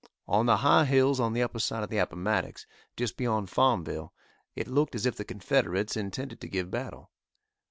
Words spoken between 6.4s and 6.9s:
to give